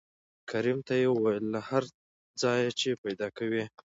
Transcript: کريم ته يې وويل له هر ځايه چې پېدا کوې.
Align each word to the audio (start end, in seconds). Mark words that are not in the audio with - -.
کريم 0.49 0.79
ته 0.87 0.93
يې 1.01 1.07
وويل 1.11 1.45
له 1.53 1.59
هر 1.69 1.83
ځايه 2.41 2.69
چې 2.79 2.99
پېدا 3.03 3.27
کوې. 3.37 3.63